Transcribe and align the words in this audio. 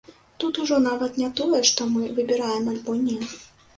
Тут 0.43 0.59
ужо 0.61 0.77
нават 0.85 1.19
не 1.23 1.29
тое, 1.41 1.59
што 1.73 1.89
мы 1.93 2.09
выбіраем 2.21 2.65
альбо 2.73 2.97
не. 3.07 3.19